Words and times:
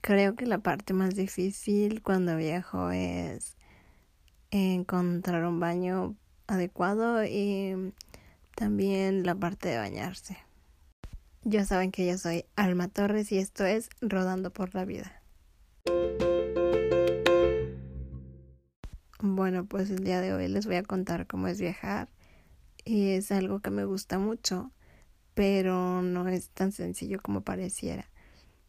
creo 0.00 0.34
que 0.34 0.46
la 0.46 0.58
parte 0.58 0.92
más 0.92 1.14
difícil 1.14 2.02
cuando 2.02 2.36
viajo 2.36 2.90
es 2.90 3.56
encontrar 4.50 5.44
un 5.44 5.60
baño 5.60 6.16
adecuado 6.46 7.24
y 7.24 7.92
también 8.54 9.24
la 9.24 9.34
parte 9.34 9.68
de 9.68 9.78
bañarse. 9.78 10.38
Ya 11.42 11.64
saben 11.64 11.92
que 11.92 12.06
yo 12.06 12.18
soy 12.18 12.44
Alma 12.56 12.88
Torres 12.88 13.30
y 13.30 13.38
esto 13.38 13.64
es 13.64 13.88
Rodando 14.00 14.52
por 14.52 14.74
la 14.74 14.84
Vida. 14.84 15.22
Bueno, 19.20 19.64
pues 19.66 19.90
el 19.90 20.04
día 20.04 20.20
de 20.20 20.32
hoy 20.32 20.48
les 20.48 20.66
voy 20.66 20.76
a 20.76 20.82
contar 20.82 21.26
cómo 21.26 21.48
es 21.48 21.60
viajar 21.60 22.08
y 22.84 23.10
es 23.10 23.32
algo 23.32 23.60
que 23.60 23.70
me 23.70 23.84
gusta 23.84 24.18
mucho, 24.18 24.72
pero 25.34 26.02
no 26.02 26.28
es 26.28 26.50
tan 26.50 26.72
sencillo 26.72 27.20
como 27.22 27.42
pareciera. 27.42 28.08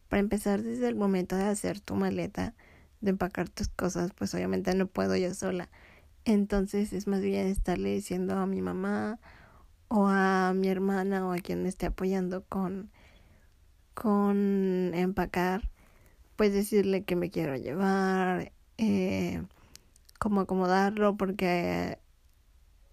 Para 0.08 0.20
empezar, 0.20 0.62
desde 0.62 0.88
el 0.88 0.96
momento 0.96 1.36
de 1.36 1.44
hacer 1.44 1.80
tu 1.80 1.94
maleta, 1.94 2.54
de 3.00 3.10
empacar 3.10 3.48
tus 3.48 3.68
cosas, 3.68 4.12
pues 4.14 4.34
obviamente 4.34 4.74
no 4.74 4.86
puedo 4.86 5.16
yo 5.16 5.34
sola. 5.34 5.68
Entonces 6.24 6.92
es 6.92 7.06
más 7.06 7.22
bien 7.22 7.46
estarle 7.46 7.94
diciendo 7.94 8.36
a 8.38 8.46
mi 8.46 8.62
mamá 8.62 9.18
o 9.88 10.06
a 10.08 10.52
mi 10.54 10.68
hermana 10.68 11.26
o 11.26 11.32
a 11.32 11.38
quien 11.38 11.62
me 11.62 11.68
esté 11.68 11.86
apoyando 11.86 12.44
con 12.44 12.90
con 13.94 14.92
empacar, 14.94 15.70
pues 16.36 16.52
decirle 16.52 17.02
que 17.04 17.16
me 17.16 17.30
quiero 17.30 17.56
llevar, 17.56 18.52
eh, 18.78 19.42
cómo 20.20 20.40
acomodarlo, 20.42 21.16
porque 21.16 21.98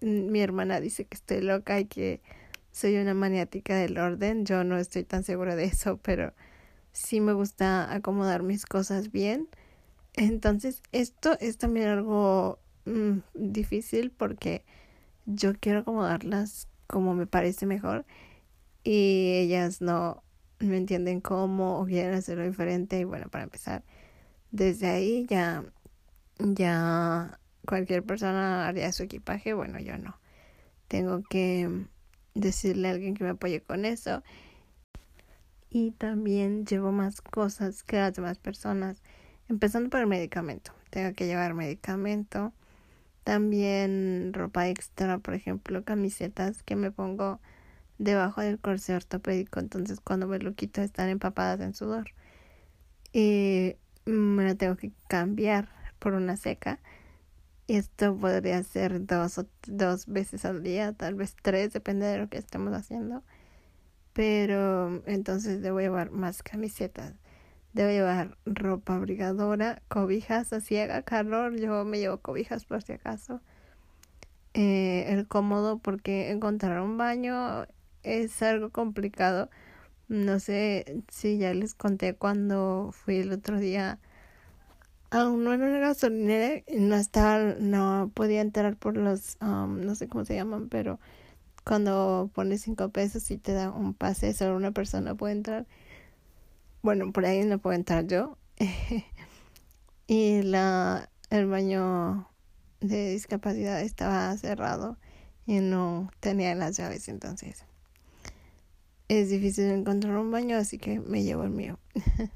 mi 0.00 0.40
hermana 0.40 0.80
dice 0.80 1.04
que 1.06 1.16
estoy 1.16 1.42
loca 1.42 1.78
y 1.80 1.86
que 1.86 2.22
soy 2.72 2.96
una 2.96 3.14
maniática 3.14 3.76
del 3.76 3.98
orden. 3.98 4.46
Yo 4.46 4.64
no 4.64 4.78
estoy 4.78 5.04
tan 5.04 5.22
segura 5.24 5.56
de 5.56 5.64
eso, 5.64 5.98
pero 5.98 6.34
sí 6.96 7.20
me 7.20 7.34
gusta 7.34 7.92
acomodar 7.92 8.42
mis 8.42 8.64
cosas 8.64 9.12
bien. 9.12 9.48
Entonces, 10.14 10.82
esto 10.92 11.36
es 11.40 11.58
también 11.58 11.88
algo 11.88 12.58
mm, 12.86 13.18
difícil 13.34 14.10
porque 14.10 14.64
yo 15.26 15.52
quiero 15.60 15.80
acomodarlas 15.80 16.68
como 16.86 17.14
me 17.14 17.26
parece 17.26 17.66
mejor 17.66 18.06
y 18.82 19.34
ellas 19.34 19.82
no 19.82 20.22
me 20.58 20.78
entienden 20.78 21.20
cómo 21.20 21.80
o 21.80 21.84
quieren 21.84 22.14
hacerlo 22.14 22.44
diferente. 22.44 22.98
Y 22.98 23.04
bueno 23.04 23.28
para 23.28 23.44
empezar 23.44 23.84
desde 24.50 24.88
ahí 24.88 25.26
ya 25.28 25.64
ya 26.38 27.38
cualquier 27.66 28.04
persona 28.04 28.68
haría 28.68 28.90
su 28.92 29.02
equipaje. 29.02 29.52
Bueno 29.52 29.78
yo 29.80 29.98
no. 29.98 30.18
Tengo 30.88 31.22
que 31.24 31.68
decirle 32.34 32.88
a 32.88 32.92
alguien 32.92 33.14
que 33.14 33.24
me 33.24 33.30
apoye 33.30 33.60
con 33.60 33.84
eso 33.84 34.22
y 35.76 35.90
también 35.92 36.64
llevo 36.64 36.92
más 36.92 37.20
cosas 37.20 37.82
que 37.82 37.96
las 37.96 38.14
demás 38.14 38.38
personas 38.38 39.02
empezando 39.48 39.90
por 39.90 40.00
el 40.00 40.06
medicamento 40.06 40.72
tengo 40.90 41.12
que 41.14 41.26
llevar 41.26 41.54
medicamento 41.54 42.52
también 43.26 44.32
ropa 44.34 44.68
extra, 44.68 45.18
por 45.18 45.34
ejemplo, 45.34 45.82
camisetas 45.82 46.62
que 46.62 46.76
me 46.76 46.92
pongo 46.92 47.40
debajo 47.98 48.40
del 48.40 48.60
corsé 48.60 48.94
ortopédico, 48.94 49.58
entonces 49.58 49.98
cuando 50.00 50.28
me 50.28 50.38
lo 50.38 50.54
quito 50.54 50.80
están 50.80 51.08
empapadas 51.08 51.58
en 51.60 51.74
sudor. 51.74 52.12
Y 53.12 53.74
me 54.04 54.44
la 54.44 54.54
tengo 54.54 54.76
que 54.76 54.92
cambiar 55.08 55.68
por 55.98 56.14
una 56.14 56.36
seca. 56.36 56.78
Y 57.66 57.74
esto 57.74 58.16
podría 58.16 58.62
ser 58.62 59.04
dos 59.04 59.44
dos 59.66 60.06
veces 60.06 60.44
al 60.44 60.62
día, 60.62 60.92
tal 60.92 61.16
vez 61.16 61.34
tres, 61.42 61.72
depende 61.72 62.06
de 62.06 62.18
lo 62.18 62.28
que 62.28 62.38
estemos 62.38 62.72
haciendo. 62.74 63.24
Pero 64.16 65.02
entonces 65.04 65.60
debo 65.60 65.78
llevar 65.80 66.10
más 66.10 66.42
camisetas. 66.42 67.12
Debo 67.74 67.90
llevar 67.90 68.38
ropa 68.46 68.96
abrigadora, 68.96 69.82
cobijas, 69.88 70.54
así 70.54 70.78
haga 70.78 71.02
calor, 71.02 71.56
yo 71.60 71.84
me 71.84 71.98
llevo 71.98 72.16
cobijas 72.22 72.64
por 72.64 72.82
si 72.82 72.94
acaso. 72.94 73.42
Eh, 74.54 75.12
el 75.12 75.28
cómodo 75.28 75.78
porque 75.80 76.30
encontrar 76.30 76.80
un 76.80 76.96
baño 76.96 77.66
es 78.04 78.42
algo 78.42 78.70
complicado. 78.70 79.50
No 80.08 80.40
sé 80.40 81.02
si 81.10 81.36
ya 81.36 81.52
les 81.52 81.74
conté 81.74 82.14
cuando 82.16 82.92
fui 82.94 83.18
el 83.18 83.32
otro 83.32 83.58
día 83.58 83.98
a 85.10 85.26
uno 85.28 85.52
en 85.52 85.62
una 85.62 85.78
gasolinera 85.78 86.62
no 86.74 86.96
estaba, 86.96 87.56
no 87.60 88.10
podía 88.14 88.40
entrar 88.40 88.76
por 88.76 88.96
los, 88.96 89.36
um, 89.42 89.80
no 89.82 89.94
sé 89.94 90.08
cómo 90.08 90.24
se 90.24 90.36
llaman, 90.36 90.70
pero 90.70 90.98
cuando 91.66 92.30
pones 92.34 92.62
cinco 92.62 92.88
pesos 92.90 93.30
y 93.30 93.38
te 93.38 93.52
da 93.52 93.70
un 93.70 93.92
pase, 93.92 94.32
solo 94.32 94.56
una 94.56 94.70
persona 94.70 95.14
puede 95.14 95.34
entrar 95.34 95.66
bueno, 96.86 97.10
por 97.10 97.26
ahí 97.26 97.44
no 97.44 97.58
puedo 97.58 97.74
entrar 97.74 98.06
yo. 98.06 98.38
y 100.06 100.42
la 100.42 101.10
el 101.30 101.48
baño 101.48 102.28
de 102.80 103.10
discapacidad 103.10 103.80
estaba 103.80 104.36
cerrado 104.36 104.96
y 105.46 105.58
no 105.58 106.08
tenía 106.20 106.54
las 106.54 106.76
llaves 106.76 107.08
entonces 107.08 107.64
es 109.08 109.28
difícil 109.30 109.64
encontrar 109.64 110.16
un 110.16 110.30
baño 110.30 110.56
así 110.56 110.78
que 110.78 111.00
me 111.00 111.24
llevo 111.24 111.42
el 111.42 111.50
mío 111.50 111.80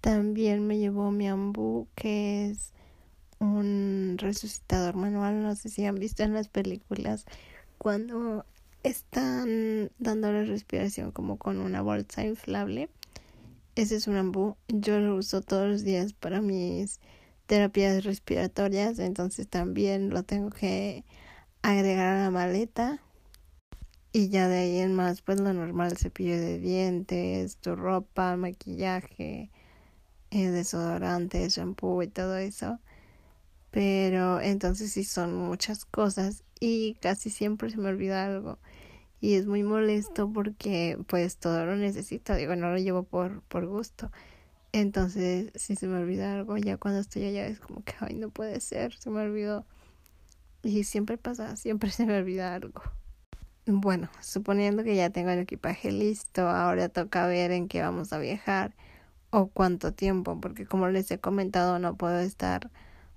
también 0.00 0.66
me 0.66 0.78
llevó 0.78 1.10
mi 1.10 1.28
ambú 1.28 1.88
que 1.94 2.50
es 2.50 2.72
un 3.40 4.16
resucitador 4.18 4.94
manual 4.94 5.42
no 5.42 5.56
sé 5.56 5.68
si 5.68 5.84
han 5.86 5.96
visto 5.96 6.22
en 6.22 6.34
las 6.34 6.48
películas 6.48 7.24
cuando 7.78 8.44
están 8.82 9.90
dándole 9.98 10.44
respiración 10.44 11.10
como 11.12 11.36
con 11.38 11.58
una 11.58 11.82
bolsa 11.82 12.24
inflable. 12.24 12.90
Ese 13.74 13.96
es 13.96 14.06
un 14.06 14.16
ambú. 14.16 14.56
Yo 14.68 14.98
lo 15.00 15.16
uso 15.16 15.40
todos 15.40 15.68
los 15.68 15.84
días 15.84 16.12
para 16.12 16.40
mis 16.40 17.00
terapias 17.46 18.04
respiratorias, 18.04 18.98
entonces 18.98 19.48
también 19.48 20.10
lo 20.10 20.22
tengo 20.22 20.50
que 20.50 21.04
agregar 21.62 22.16
a 22.16 22.24
la 22.24 22.30
maleta. 22.30 23.00
Y 24.12 24.28
ya 24.28 24.48
de 24.48 24.58
ahí 24.58 24.78
en 24.78 24.94
más, 24.94 25.22
pues 25.22 25.40
lo 25.40 25.52
normal, 25.52 25.96
cepillo 25.96 26.36
de 26.36 26.58
dientes, 26.58 27.56
tu 27.58 27.76
ropa, 27.76 28.36
maquillaje, 28.36 29.50
eh, 30.30 30.50
desodorante, 30.50 31.48
shampoo 31.48 32.02
y 32.02 32.08
todo 32.08 32.36
eso. 32.36 32.80
Pero 33.70 34.40
entonces 34.40 34.92
sí 34.92 35.04
son 35.04 35.34
muchas 35.34 35.84
cosas 35.84 36.44
y 36.58 36.94
casi 37.00 37.30
siempre 37.30 37.70
se 37.70 37.76
me 37.78 37.88
olvida 37.88 38.26
algo 38.26 38.58
y 39.20 39.34
es 39.34 39.46
muy 39.46 39.62
molesto 39.62 40.32
porque 40.32 40.98
pues 41.06 41.36
todo 41.36 41.66
lo 41.66 41.76
necesito, 41.76 42.34
digo, 42.34 42.56
no 42.56 42.70
lo 42.70 42.78
llevo 42.78 43.02
por, 43.02 43.42
por 43.42 43.66
gusto. 43.66 44.10
Entonces, 44.72 45.52
si 45.56 45.76
se 45.76 45.88
me 45.88 45.98
olvida 45.98 46.32
algo, 46.34 46.56
ya 46.56 46.76
cuando 46.78 47.00
estoy 47.00 47.24
allá 47.24 47.46
es 47.46 47.60
como 47.60 47.82
que, 47.84 47.92
ay, 48.00 48.14
no 48.14 48.30
puede 48.30 48.60
ser, 48.60 48.94
se 48.94 49.10
me 49.10 49.20
olvidó. 49.20 49.66
Y 50.62 50.84
siempre 50.84 51.18
pasa, 51.18 51.56
siempre 51.56 51.90
se 51.90 52.06
me 52.06 52.16
olvida 52.16 52.54
algo. 52.54 52.82
Bueno, 53.66 54.08
suponiendo 54.20 54.84
que 54.84 54.96
ya 54.96 55.10
tengo 55.10 55.30
el 55.30 55.40
equipaje 55.40 55.92
listo, 55.92 56.48
ahora 56.48 56.88
toca 56.88 57.26
ver 57.26 57.50
en 57.50 57.68
qué 57.68 57.82
vamos 57.82 58.12
a 58.12 58.18
viajar 58.18 58.74
o 59.30 59.48
cuánto 59.48 59.92
tiempo, 59.92 60.40
porque 60.40 60.66
como 60.66 60.88
les 60.88 61.10
he 61.10 61.18
comentado, 61.18 61.78
no 61.78 61.94
puedo 61.96 62.18
estar 62.20 62.70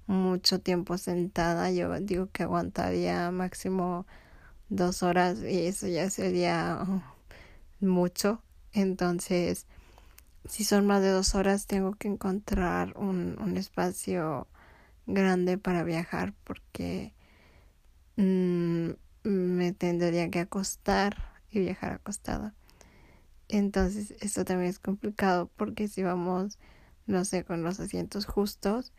mucho 0.07 0.59
tiempo 0.59 0.97
sentada. 0.97 1.71
Yo 1.71 1.99
digo 1.99 2.29
que 2.31 2.43
aguantaría 2.43 3.31
máximo 3.31 4.05
dos 4.69 5.03
horas 5.03 5.39
y 5.43 5.67
eso 5.67 5.87
ya 5.87 6.09
sería 6.09 6.85
mucho. 7.79 8.41
Entonces, 8.73 9.67
si 10.45 10.63
son 10.63 10.87
más 10.87 11.01
de 11.01 11.09
dos 11.09 11.35
horas, 11.35 11.67
tengo 11.67 11.93
que 11.93 12.07
encontrar 12.07 12.97
un, 12.97 13.37
un 13.39 13.57
espacio 13.57 14.47
grande 15.05 15.57
para 15.57 15.83
viajar 15.83 16.33
porque 16.43 17.13
mm, 18.17 18.91
me 19.23 19.73
tendría 19.73 20.29
que 20.29 20.39
acostar 20.39 21.17
y 21.51 21.59
viajar 21.59 21.93
acostada. 21.93 22.53
Entonces, 23.49 24.15
esto 24.19 24.45
también 24.45 24.69
es 24.69 24.79
complicado 24.79 25.49
porque 25.55 25.87
si 25.87 26.03
vamos, 26.03 26.57
no 27.05 27.25
sé, 27.25 27.43
con 27.43 27.63
los 27.63 27.79
asientos 27.79 28.25
justos, 28.25 28.93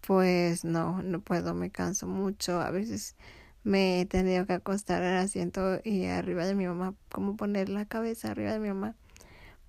pues 0.00 0.64
no, 0.64 1.02
no 1.02 1.20
puedo, 1.20 1.54
me 1.54 1.70
canso 1.70 2.06
mucho. 2.06 2.60
A 2.60 2.70
veces 2.70 3.16
me 3.64 4.00
he 4.00 4.06
tenido 4.06 4.46
que 4.46 4.54
acostar 4.54 5.02
al 5.02 5.18
asiento 5.18 5.80
y 5.84 6.06
arriba 6.06 6.46
de 6.46 6.54
mi 6.54 6.66
mamá, 6.66 6.94
como 7.10 7.36
poner 7.36 7.68
la 7.68 7.84
cabeza 7.86 8.30
arriba 8.30 8.52
de 8.52 8.60
mi 8.60 8.68
mamá, 8.68 8.96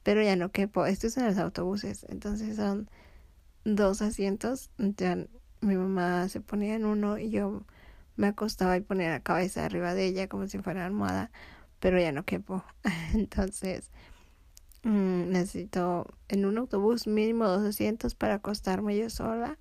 pero 0.04 0.22
ya 0.24 0.36
no 0.36 0.52
quepo. 0.52 0.86
Esto 0.86 1.08
es 1.08 1.18
en 1.18 1.26
los 1.26 1.38
autobuses, 1.38 2.06
entonces 2.10 2.56
son 2.56 2.90
dos 3.66 4.02
asientos, 4.02 4.72
ya 4.78 5.18
mi 5.62 5.76
mamá 5.76 6.28
se 6.30 6.42
ponía 6.42 6.76
en 6.76 6.86
uno 6.86 7.18
y 7.18 7.30
yo 7.30 7.64
me 8.16 8.28
acostaba 8.28 8.78
y 8.78 8.82
ponía 8.82 9.10
la 9.12 9.20
cabeza 9.22 9.66
arriba 9.66 9.94
de 9.94 10.06
ella 10.06 10.28
como 10.28 10.48
si 10.48 10.60
fuera 10.60 10.86
almohada, 10.86 11.32
pero 11.80 12.00
ya 12.00 12.12
no 12.12 12.26
quepo. 12.26 12.64
entonces 13.14 13.92
mm, 14.84 15.30
necesito 15.30 16.08
en 16.30 16.46
un 16.46 16.58
autobús 16.58 17.08
mínimo 17.08 17.48
dos 17.48 17.64
asientos 17.64 18.16
para 18.16 18.36
acostarme 18.36 18.98
yo 18.98 19.10
sola 19.10 19.58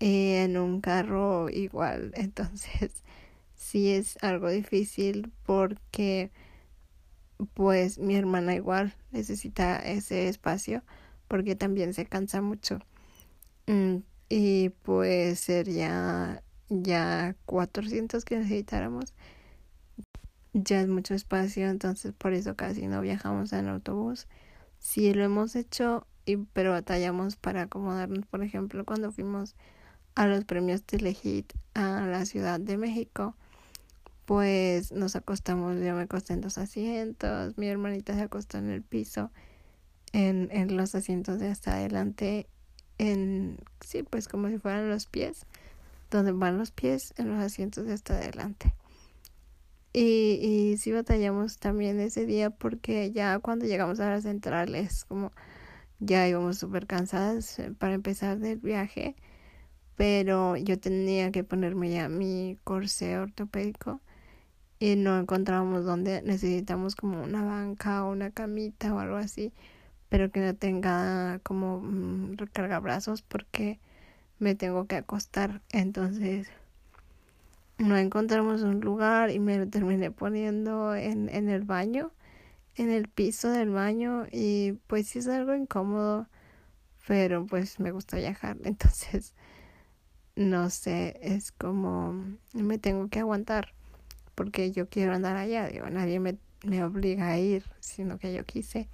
en 0.00 0.56
un 0.56 0.80
carro 0.80 1.48
igual. 1.50 2.12
Entonces 2.14 3.02
sí 3.54 3.92
es 3.92 4.18
algo 4.22 4.50
difícil 4.50 5.32
porque 5.44 6.30
pues 7.54 7.98
mi 7.98 8.16
hermana 8.16 8.54
igual 8.54 8.94
necesita 9.12 9.78
ese 9.78 10.28
espacio 10.28 10.82
porque 11.28 11.54
también 11.56 11.94
se 11.94 12.06
cansa 12.06 12.40
mucho. 12.40 12.80
Mm, 13.66 13.98
y 14.28 14.70
pues 14.70 15.40
sería 15.40 16.42
ya 16.68 17.36
400 17.46 18.24
que 18.24 18.38
necesitáramos. 18.38 19.14
Ya 20.54 20.80
es 20.80 20.88
mucho 20.88 21.14
espacio, 21.14 21.68
entonces 21.68 22.12
por 22.14 22.32
eso 22.32 22.56
casi 22.56 22.86
no 22.86 23.00
viajamos 23.00 23.52
en 23.52 23.68
autobús. 23.68 24.26
Sí 24.78 25.12
lo 25.12 25.24
hemos 25.24 25.54
hecho, 25.56 26.06
y, 26.24 26.36
pero 26.36 26.72
batallamos 26.72 27.36
para 27.36 27.62
acomodarnos. 27.62 28.26
Por 28.26 28.42
ejemplo, 28.42 28.84
cuando 28.84 29.12
fuimos 29.12 29.54
a 30.18 30.26
los 30.26 30.44
premios 30.44 30.82
Telehit 30.82 31.52
a 31.74 32.00
la 32.00 32.26
Ciudad 32.26 32.58
de 32.58 32.76
México, 32.76 33.36
pues 34.24 34.90
nos 34.90 35.14
acostamos, 35.14 35.76
yo 35.76 35.94
me 35.94 36.02
acosté 36.02 36.32
en 36.32 36.40
los 36.40 36.58
asientos, 36.58 37.56
mi 37.56 37.68
hermanita 37.68 38.14
se 38.14 38.22
acostó 38.22 38.58
en 38.58 38.68
el 38.68 38.82
piso, 38.82 39.30
en, 40.12 40.48
en 40.50 40.76
los 40.76 40.96
asientos 40.96 41.38
de 41.38 41.46
hasta 41.46 41.74
adelante, 41.74 42.48
en, 42.98 43.58
sí, 43.80 44.02
pues 44.02 44.26
como 44.26 44.48
si 44.48 44.58
fueran 44.58 44.90
los 44.90 45.06
pies, 45.06 45.46
donde 46.10 46.32
van 46.32 46.58
los 46.58 46.72
pies, 46.72 47.14
en 47.16 47.28
los 47.28 47.38
asientos 47.38 47.86
de 47.86 47.92
hasta 47.92 48.16
adelante. 48.16 48.74
Y, 49.92 50.40
y 50.42 50.78
sí 50.78 50.90
batallamos 50.90 51.58
también 51.58 52.00
ese 52.00 52.26
día 52.26 52.50
porque 52.50 53.12
ya 53.12 53.38
cuando 53.38 53.66
llegamos 53.66 54.00
a 54.00 54.10
las 54.10 54.24
centrales, 54.24 55.04
como 55.04 55.30
ya 56.00 56.26
íbamos 56.26 56.58
súper 56.58 56.88
cansadas 56.88 57.56
eh, 57.60 57.70
para 57.70 57.94
empezar 57.94 58.40
del 58.40 58.58
viaje, 58.58 59.14
pero 59.98 60.56
yo 60.56 60.78
tenía 60.78 61.32
que 61.32 61.44
ponerme 61.44 61.90
ya 61.90 62.08
mi 62.08 62.56
corsé 62.64 63.18
ortopédico 63.18 64.00
y 64.78 64.96
no 64.96 65.18
encontrábamos 65.18 65.84
donde 65.84 66.22
necesitamos 66.22 66.94
como 66.96 67.22
una 67.24 67.44
banca 67.44 68.04
o 68.04 68.12
una 68.12 68.30
camita 68.30 68.94
o 68.94 69.00
algo 69.00 69.16
así, 69.16 69.52
pero 70.08 70.30
que 70.30 70.40
no 70.40 70.54
tenga 70.54 71.40
como 71.42 71.80
mm, 71.80 72.36
recargabrazos 72.36 73.22
porque 73.22 73.80
me 74.38 74.54
tengo 74.54 74.86
que 74.86 74.96
acostar. 74.96 75.62
Entonces 75.72 76.48
no 77.78 77.96
encontramos 77.96 78.62
un 78.62 78.80
lugar 78.80 79.30
y 79.32 79.40
me 79.40 79.58
lo 79.58 79.68
terminé 79.68 80.12
poniendo 80.12 80.94
en, 80.94 81.28
en 81.28 81.48
el 81.48 81.64
baño, 81.64 82.12
en 82.76 82.90
el 82.90 83.08
piso 83.08 83.50
del 83.50 83.70
baño 83.70 84.26
y 84.30 84.74
pues 84.86 85.08
sí 85.08 85.20
es 85.20 85.28
algo 85.28 85.54
incómodo, 85.56 86.28
pero 87.08 87.46
pues 87.46 87.80
me 87.80 87.90
gusta 87.92 88.16
viajar. 88.18 88.58
Entonces, 88.64 89.34
no 90.38 90.70
sé, 90.70 91.18
es 91.20 91.50
como 91.50 92.24
me 92.52 92.78
tengo 92.78 93.08
que 93.08 93.18
aguantar 93.18 93.74
porque 94.36 94.70
yo 94.70 94.88
quiero 94.88 95.14
andar 95.14 95.36
allá, 95.36 95.66
digo, 95.66 95.90
nadie 95.90 96.20
me, 96.20 96.38
me 96.64 96.84
obliga 96.84 97.26
a 97.26 97.38
ir, 97.38 97.64
sino 97.80 98.18
que 98.18 98.32
yo 98.32 98.44
quise. 98.44 98.88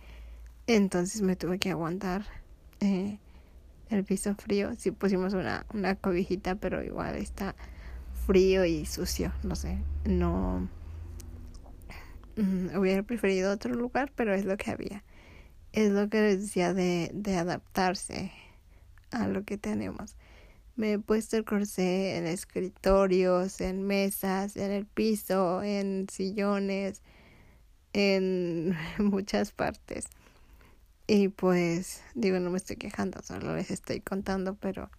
Entonces 0.67 1.21
me 1.21 1.37
tuve 1.37 1.59
que 1.59 1.71
aguantar 1.71 2.25
eh, 2.81 3.19
el 3.91 4.05
piso 4.05 4.35
frío. 4.37 4.75
Sí 4.79 4.91
pusimos 4.91 5.35
una, 5.35 5.67
una 5.75 5.97
cobijita, 5.97 6.55
pero 6.55 6.83
igual 6.83 7.17
está 7.17 7.55
frío 8.27 8.65
y 8.65 8.87
sucio, 8.87 9.35
no 9.43 9.55
sé, 9.55 9.83
no 10.07 10.67
mm, 12.37 12.79
hubiera 12.79 13.03
preferido 13.03 13.53
otro 13.53 13.75
lugar, 13.75 14.13
pero 14.17 14.33
es 14.33 14.47
lo 14.47 14.57
que 14.57 14.71
había. 14.71 15.05
Es 15.73 15.91
lo 15.91 16.09
que 16.09 16.23
decía 16.23 16.73
de, 16.73 17.11
de 17.13 17.37
adaptarse 17.37 18.33
a 19.11 19.29
lo 19.29 19.45
que 19.45 19.59
tenemos. 19.59 20.17
Me 20.77 20.95
he 20.95 20.99
puesto 20.99 21.37
el 21.37 21.45
corsé 21.45 22.17
en 22.17 22.27
escritorios, 22.27 23.61
en 23.61 23.85
mesas, 23.85 24.57
en 24.57 24.73
el 24.73 24.87
piso, 24.87 25.63
en 25.63 26.07
sillones, 26.11 27.03
en 27.93 28.77
muchas 28.99 29.53
partes. 29.53 30.07
Y 31.07 31.29
pues 31.29 32.03
digo, 32.15 32.41
no 32.41 32.51
me 32.51 32.57
estoy 32.57 32.77
quejando, 32.77 33.23
solo 33.23 33.55
les 33.55 33.71
estoy 33.71 34.01
contando, 34.01 34.55
pero 34.57 34.91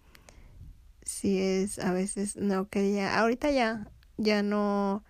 si 1.02 1.40
es, 1.40 1.78
a 1.78 1.92
veces 1.92 2.36
no 2.36 2.68
quería, 2.68 3.18
ahorita 3.18 3.50
ya, 3.50 3.90
ya 4.16 4.42
no 4.42 5.04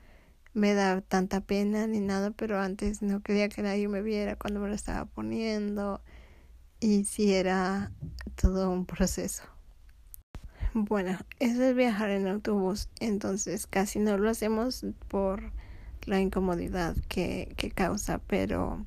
me 0.55 0.73
da 0.75 1.03
tanta 1.03 1.43
pena 1.43 1.87
ni 1.87 2.01
nada, 2.01 2.31
pero 2.31 2.59
antes 2.59 3.03
no 3.03 3.21
quería 3.23 3.49
que 3.51 3.63
nadie 3.63 3.89
me 3.89 4.03
viera 4.03 4.37
cuando 4.37 4.59
me 4.61 4.69
lo 4.69 4.75
estaba 4.75 5.05
poniendo 5.05 6.03
y 6.81 7.05
si 7.05 7.35
era 7.35 7.93
todo 8.37 8.71
un 8.71 8.87
proceso. 8.87 9.56
Bueno, 10.79 11.17
eso 11.39 11.63
es 11.63 11.75
viajar 11.75 12.11
en 12.11 12.29
autobús, 12.29 12.91
entonces 13.01 13.67
casi 13.67 13.99
no 13.99 14.19
lo 14.19 14.29
hacemos 14.29 14.85
por 15.09 15.53
la 16.05 16.21
incomodidad 16.21 16.95
que, 17.09 17.55
que 17.57 17.71
causa, 17.71 18.19
pero 18.27 18.85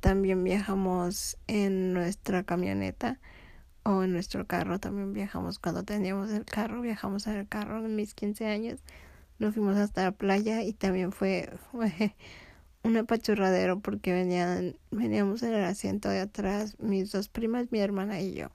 también 0.00 0.42
viajamos 0.42 1.36
en 1.46 1.92
nuestra 1.92 2.42
camioneta 2.44 3.20
o 3.82 4.02
en 4.02 4.14
nuestro 4.14 4.46
carro, 4.46 4.80
también 4.80 5.12
viajamos 5.12 5.58
cuando 5.58 5.82
teníamos 5.82 6.30
el 6.30 6.46
carro, 6.46 6.80
viajamos 6.80 7.26
en 7.26 7.34
el 7.34 7.48
carro 7.48 7.84
en 7.84 7.96
mis 7.96 8.14
15 8.14 8.46
años, 8.46 8.80
nos 9.38 9.52
fuimos 9.52 9.76
hasta 9.76 10.04
la 10.04 10.12
playa 10.12 10.62
y 10.62 10.72
también 10.72 11.12
fue, 11.12 11.52
fue 11.70 12.14
un 12.82 12.96
apachurradero 12.96 13.78
porque 13.80 14.14
venían, 14.14 14.78
veníamos 14.90 15.42
en 15.42 15.52
el 15.52 15.64
asiento 15.64 16.08
de 16.08 16.20
atrás 16.20 16.78
mis 16.80 17.12
dos 17.12 17.28
primas, 17.28 17.70
mi 17.72 17.80
hermana 17.80 18.22
y 18.22 18.32
yo. 18.32 18.48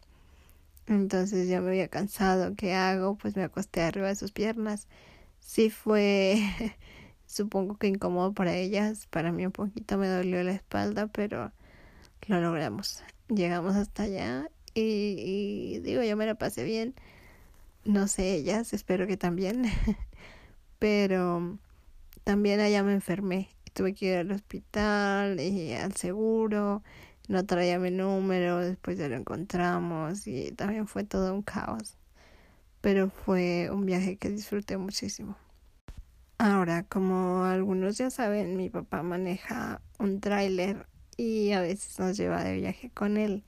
Entonces 0.90 1.48
ya 1.48 1.62
me 1.62 1.70
había 1.70 1.88
cansado. 1.88 2.56
¿Qué 2.56 2.74
hago? 2.74 3.16
Pues 3.16 3.36
me 3.36 3.44
acosté 3.44 3.82
arriba 3.82 4.08
de 4.08 4.16
sus 4.16 4.32
piernas. 4.32 4.88
Sí 5.40 5.70
fue, 5.70 6.42
supongo 7.28 7.78
que 7.78 7.88
incómodo 7.88 8.34
para 8.34 8.56
ellas. 8.56 9.08
Para 9.08 9.32
mí 9.32 9.46
un 9.46 9.52
poquito 9.52 9.98
me 9.98 10.08
dolió 10.08 10.44
la 10.44 10.52
espalda, 10.52 11.08
pero 11.08 11.52
lo 12.28 12.42
logramos. 12.42 13.04
Llegamos 13.30 13.76
hasta 13.76 14.04
allá 14.04 14.50
y, 14.74 15.76
y 15.76 15.80
digo, 15.82 16.04
yo 16.04 16.18
me 16.18 16.26
la 16.26 16.36
pasé 16.36 16.64
bien. 16.64 16.96
No 17.86 18.08
sé 18.08 18.34
ellas, 18.36 18.74
espero 18.74 19.08
que 19.08 19.18
también. 19.18 19.66
pero 20.80 21.60
también 22.24 22.60
allá 22.62 22.84
me 22.84 22.94
enfermé. 22.94 23.50
Tuve 23.74 23.94
que 23.94 24.08
ir 24.08 24.18
al 24.18 24.32
hospital 24.32 25.40
y 25.40 25.74
al 25.74 25.96
seguro 25.96 26.84
no 27.30 27.46
traía 27.46 27.80
mi 27.80 27.92
número, 27.92 28.58
después 28.58 28.98
ya 28.98 29.08
lo 29.08 29.16
encontramos 29.16 30.28
y 30.28 30.52
también 30.52 30.88
fue 30.88 31.04
todo 31.04 31.34
un 31.34 31.44
caos. 31.44 31.96
Pero 32.82 33.10
fue 33.10 33.70
un 33.72 33.86
viaje 33.86 34.18
que 34.18 34.30
disfruté 34.30 34.78
muchísimo. 34.78 35.38
Ahora, 36.40 36.84
como 36.84 37.44
algunos 37.44 37.98
ya 37.98 38.10
saben, 38.10 38.58
mi 38.58 38.70
papá 38.70 39.04
maneja 39.04 39.82
un 40.00 40.20
tráiler 40.20 40.88
y 41.18 41.52
a 41.52 41.62
veces 41.62 42.00
nos 42.00 42.18
lleva 42.18 42.44
de 42.44 42.56
viaje 42.56 42.90
con 42.90 43.18
él. 43.18 43.44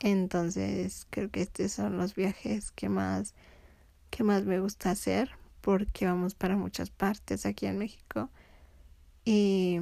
Entonces, 0.00 1.06
creo 1.10 1.30
que 1.30 1.42
estos 1.42 1.72
son 1.72 1.98
los 1.98 2.14
viajes 2.14 2.70
que 2.70 2.88
más 2.88 3.34
que 4.10 4.22
más 4.22 4.44
me 4.44 4.60
gusta 4.60 4.90
hacer 4.90 5.30
porque 5.62 6.06
vamos 6.06 6.34
para 6.36 6.56
muchas 6.56 6.90
partes 6.90 7.44
aquí 7.44 7.66
en 7.66 7.78
México 7.78 8.30
y, 9.24 9.80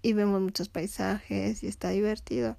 y 0.00 0.12
vemos 0.14 0.40
muchos 0.40 0.70
paisajes 0.70 1.62
y 1.62 1.66
está 1.66 1.90
divertido. 1.90 2.56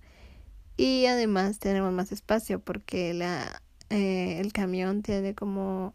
Y 0.82 1.06
además 1.06 1.60
tenemos 1.60 1.94
más 1.94 2.12
espacio 2.12 2.60
porque 2.60 3.14
la, 3.14 3.62
eh, 3.92 4.40
el 4.40 4.52
camión 4.52 5.04
tiene 5.04 5.36
como, 5.36 5.94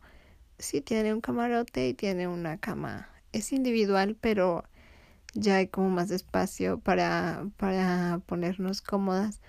sí, 0.60 0.80
tiene 0.80 1.12
un 1.12 1.20
camarote 1.20 1.88
y 1.88 1.94
tiene 1.94 2.28
una 2.28 2.58
cama. 2.58 3.08
Es 3.32 3.52
individual, 3.52 4.16
pero 4.20 4.62
ya 5.34 5.56
hay 5.56 5.66
como 5.66 5.90
más 5.90 6.12
espacio 6.12 6.78
para, 6.78 7.48
para 7.56 8.20
ponernos 8.26 8.80
cómodas. 8.80 9.40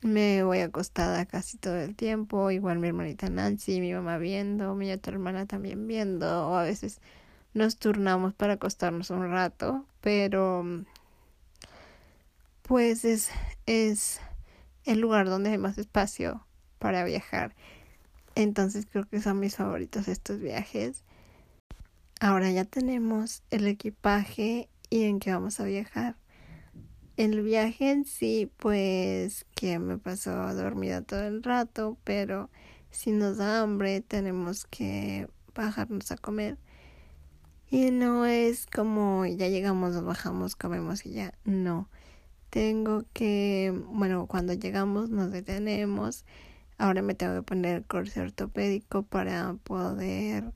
Me 0.00 0.44
voy 0.44 0.60
acostada 0.60 1.26
casi 1.26 1.58
todo 1.58 1.78
el 1.78 1.96
tiempo, 1.96 2.52
igual 2.52 2.78
mi 2.78 2.86
hermanita 2.86 3.28
Nancy, 3.30 3.80
mi 3.80 3.92
mamá 3.92 4.16
viendo, 4.18 4.76
mi 4.76 4.92
otra 4.92 5.14
hermana 5.14 5.46
también 5.46 5.88
viendo, 5.88 6.50
o 6.50 6.54
a 6.54 6.62
veces 6.62 7.00
nos 7.52 7.78
turnamos 7.78 8.32
para 8.32 8.52
acostarnos 8.52 9.10
un 9.10 9.28
rato, 9.28 9.86
pero 10.00 10.84
pues 12.62 13.04
es, 13.04 13.30
es 13.66 14.20
el 14.88 15.00
lugar 15.00 15.28
donde 15.28 15.50
hay 15.50 15.58
más 15.58 15.76
espacio 15.76 16.46
para 16.78 17.04
viajar. 17.04 17.54
Entonces 18.34 18.86
creo 18.90 19.06
que 19.06 19.20
son 19.20 19.38
mis 19.38 19.56
favoritos 19.56 20.08
estos 20.08 20.40
viajes. 20.40 21.04
Ahora 22.20 22.50
ya 22.50 22.64
tenemos 22.64 23.42
el 23.50 23.66
equipaje 23.66 24.70
y 24.88 25.04
en 25.04 25.20
qué 25.20 25.30
vamos 25.30 25.60
a 25.60 25.64
viajar. 25.64 26.16
El 27.18 27.42
viaje 27.42 27.90
en 27.90 28.06
sí, 28.06 28.50
pues 28.56 29.44
que 29.54 29.78
me 29.78 29.98
pasó 29.98 30.54
dormida 30.54 31.02
todo 31.02 31.22
el 31.22 31.42
rato, 31.42 31.98
pero 32.04 32.48
si 32.90 33.12
nos 33.12 33.36
da 33.36 33.60
hambre 33.60 34.00
tenemos 34.00 34.64
que 34.64 35.28
bajarnos 35.54 36.10
a 36.12 36.16
comer. 36.16 36.56
Y 37.70 37.90
no 37.90 38.24
es 38.24 38.66
como 38.66 39.26
ya 39.26 39.48
llegamos, 39.48 39.92
nos 39.92 40.04
bajamos, 40.04 40.56
comemos 40.56 41.04
y 41.04 41.10
ya. 41.10 41.34
No. 41.44 41.90
Tengo 42.50 43.04
que, 43.12 43.72
bueno, 43.90 44.26
cuando 44.26 44.54
llegamos 44.54 45.10
nos 45.10 45.30
detenemos. 45.30 46.24
Ahora 46.78 47.02
me 47.02 47.14
tengo 47.14 47.34
que 47.34 47.42
poner 47.42 47.76
el 47.78 47.84
corse 47.84 48.20
ortopédico 48.20 49.02
para 49.02 49.54
poder 49.64 50.52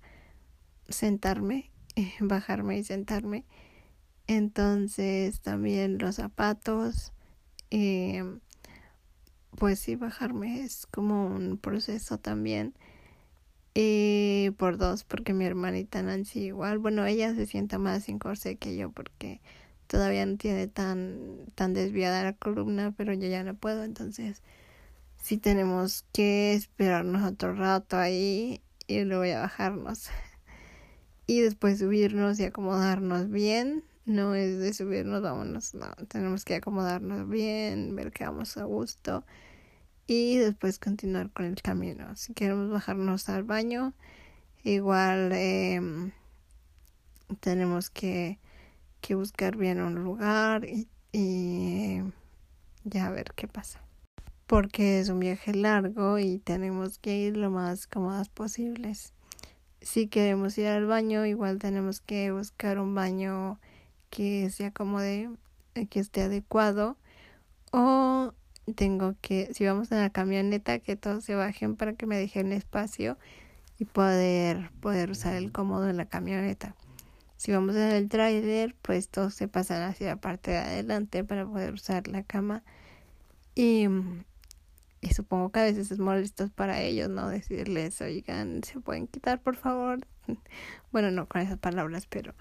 sentarme, 0.89 1.71
bajarme 2.21 2.79
y 2.79 2.85
sentarme. 2.85 3.45
Entonces 4.27 5.41
también 5.41 5.99
los 5.99 6.17
zapatos. 6.17 7.13
Eh, 7.71 8.25
pues 9.59 9.79
sí, 9.79 9.97
bajarme 9.97 10.63
es 10.63 10.87
como 10.87 11.27
un 11.27 11.59
proceso 11.59 12.19
también. 12.19 12.75
Y 13.75 14.51
por 14.59 14.77
dos, 14.77 15.05
porque 15.05 15.33
mi 15.33 15.45
hermanita 15.47 16.03
Nancy 16.03 16.41
igual, 16.41 16.79
bueno, 16.79 17.07
ella 17.07 17.35
se 17.35 17.47
sienta 17.47 17.79
más 17.79 18.05
sin 18.05 18.19
corsé 18.19 18.57
que 18.57 18.77
yo 18.77 18.91
porque 18.91 19.41
todavía 19.93 20.25
no 20.25 20.39
tiene 20.39 20.69
tan, 20.69 21.45
tan 21.55 21.75
desviada 21.75 22.25
la 22.25 22.33
columna, 22.33 22.95
pero 22.97 23.13
yo 23.13 23.29
ya 23.29 23.45
no 23.45 23.55
puedo, 23.55 23.85
entonces 23.85 24.43
sí 25.23 25.37
tenemos 25.37 26.07
que 26.15 26.55
esperarnos 26.55 27.31
otro 27.31 27.55
rato 27.55 27.99
ahí 27.99 28.63
y 28.87 29.05
luego 29.05 29.25
a 29.37 29.43
bajarnos. 29.43 30.09
Y 31.25 31.41
después 31.41 31.79
subirnos 31.79 32.41
y 32.41 32.45
acomodarnos 32.45 33.31
bien. 33.31 33.85
No 34.07 34.35
es 34.35 34.59
de 34.59 34.75
subirnos, 34.75 35.23
vámonos, 35.23 35.73
no, 35.73 35.87
tenemos 36.09 36.45
que 36.45 36.57
acomodarnos 36.57 37.29
bien, 37.29 37.95
ver 37.95 38.11
que 38.11 38.25
vamos 38.25 38.57
a 38.57 38.65
gusto 38.65 39.25
y 40.07 40.39
después 40.39 40.79
continuar 40.79 41.31
con 41.31 41.47
el 41.47 41.63
camino. 41.63 42.17
Si 42.17 42.35
queremos 42.35 42.71
bajarnos 42.71 43.29
al 43.29 43.45
baño, 43.45 43.95
igual 44.65 45.33
em, 45.33 46.11
tenemos 47.41 47.89
que, 47.89 48.39
que, 49.03 49.15
buscar 49.15 49.57
bien 49.57 49.83
un 49.83 49.97
lugar 49.97 50.67
y, 51.13 52.03
ya 52.85 53.11
ver 53.11 53.33
qué 53.35 53.49
pasa. 53.49 53.81
Porque 54.47 55.01
es 55.01 55.09
un 55.09 55.21
viaje 55.21 55.55
largo 55.55 56.19
y 56.19 56.39
tenemos 56.39 56.99
que 56.99 57.19
ir 57.19 57.37
lo 57.37 57.51
más 57.51 57.87
cómodas 57.87 58.29
posibles. 58.29 59.13
Si 59.81 60.07
queremos 60.07 60.57
ir 60.59 60.69
al 60.69 60.87
baño, 60.87 61.27
igual 61.27 61.59
tenemos 61.59 62.01
que 62.01 62.33
buscar 62.33 62.79
un 62.79 62.95
baño 62.95 63.59
que 64.11 64.49
se 64.51 64.67
acomode, 64.67 65.31
que 65.91 66.01
esté 66.01 66.23
adecuado 66.23 66.97
o 67.73 68.33
tengo 68.77 69.15
que, 69.21 69.53
si 69.55 69.67
vamos 69.67 69.91
en 69.91 69.99
la 69.99 70.11
camioneta, 70.11 70.79
que 70.79 70.97
todos 70.97 71.25
se 71.25 71.35
bajen 71.35 71.77
para 71.77 71.95
que 71.95 72.07
me 72.07 72.17
dejen 72.17 72.53
espacio 72.53 73.19
y 73.79 73.85
poder, 73.85 74.71
poder 74.81 75.11
usar 75.11 75.35
el 75.35 75.51
cómodo 75.51 75.89
en 75.89 75.97
la 75.97 76.07
camioneta. 76.07 76.77
Si 77.43 77.51
vamos 77.51 77.75
en 77.75 77.91
el 77.91 78.09
trailer, 78.09 78.77
pues 78.83 79.09
todos 79.09 79.35
se 79.35 79.49
pasan 79.49 79.83
hacia 79.83 80.07
la 80.07 80.17
parte 80.21 80.53
de 80.53 80.59
adelante 80.59 81.25
para 81.25 81.45
poder 81.45 81.75
usar 81.75 82.07
la 82.07 82.23
cama. 82.23 82.63
Y, 83.57 83.89
supongo 85.13 85.51
que 85.51 85.59
a 85.59 85.65
veces 85.65 85.91
es 85.91 85.99
molesto 85.99 86.49
para 86.51 86.81
ellos, 86.83 87.09
¿no? 87.09 87.29
Decirles, 87.29 88.01
oigan, 88.01 88.63
¿se 88.63 88.79
pueden 88.79 89.09
quitar, 89.09 89.43
por 89.43 89.57
favor? 89.57 90.07
Bueno, 90.93 91.11
no 91.11 91.27
con 91.27 91.41
esas 91.41 91.59
palabras, 91.59 92.07
pero, 92.07 92.33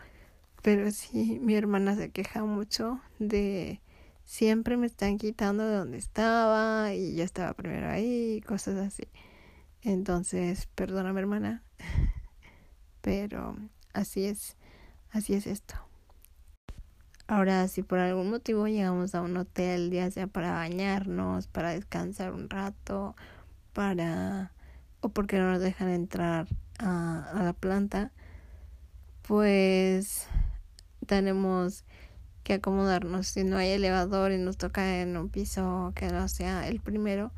pero 0.62 0.92
sí, 0.92 1.40
mi 1.42 1.56
hermana 1.56 1.96
se 1.96 2.12
queja 2.12 2.46
mucho 2.46 3.02
de 3.18 3.82
siempre 4.24 4.78
me 4.78 4.86
están 4.86 5.18
quitando 5.18 5.66
de 5.66 5.78
donde 5.78 5.98
estaba 5.98 6.94
y 6.94 7.16
yo 7.16 7.24
estaba 7.24 7.54
primero 7.56 7.90
ahí 7.90 8.40
cosas 8.46 8.76
así. 8.78 9.08
Entonces, 9.82 10.68
perdóname 10.76 11.22
hermana, 11.22 11.64
pero 13.02 13.58
así 13.94 14.26
es, 14.26 14.58
así 15.12 15.34
es 15.34 15.48
esto. 15.48 15.76
Ahora, 17.28 17.68
si 17.68 17.82
por 17.84 18.00
algún 18.00 18.30
motivo 18.30 18.68
llegamos 18.68 19.16
a 19.16 19.22
un 19.22 19.38
hotel, 19.38 19.90
ya 19.92 20.12
sea 20.12 20.28
para 20.28 20.52
bañarnos, 20.54 21.48
para 21.48 21.72
descansar 21.72 22.34
un 22.34 22.50
rato, 22.50 23.16
para 23.74 24.52
o 25.00 25.10
porque 25.10 25.38
no 25.38 25.52
nos 25.52 25.62
dejan 25.62 25.90
entrar 25.90 26.48
a, 26.80 27.30
a 27.34 27.44
la 27.44 27.54
planta, 27.54 28.12
pues 29.22 30.28
tenemos 31.08 31.86
que 32.44 32.54
acomodarnos. 32.56 33.28
Si 33.28 33.44
no 33.44 33.58
hay 33.58 33.70
elevador 33.70 34.32
y 34.32 34.38
nos 34.38 34.58
toca 34.58 35.02
en 35.02 35.18
un 35.18 35.30
piso 35.30 35.94
que 35.96 36.08
no 36.08 36.28
sea 36.28 36.68
el 36.68 36.80
primero, 36.82 37.32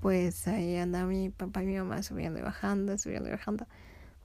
pues 0.00 0.46
ahí 0.48 0.76
anda 0.76 1.04
mi 1.04 1.30
papá 1.30 1.62
y 1.62 1.66
mi 1.66 1.76
mamá 1.76 2.02
subiendo 2.02 2.38
y 2.38 2.42
bajando, 2.42 2.96
subiendo 2.98 3.28
y 3.28 3.32
bajando, 3.32 3.66